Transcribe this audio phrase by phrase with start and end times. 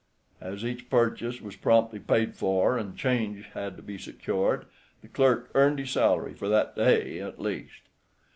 [0.41, 4.65] As each purchase was promptly paid for, and change had to be secured,
[5.03, 7.81] the clerk earned his salary for that day at least.